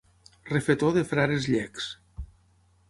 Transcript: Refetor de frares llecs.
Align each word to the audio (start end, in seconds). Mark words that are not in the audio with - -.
Refetor 0.51 0.95
de 0.95 1.03
frares 1.11 1.47
llecs. 1.53 1.93